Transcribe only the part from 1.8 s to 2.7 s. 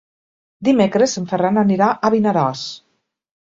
a Vinaròs.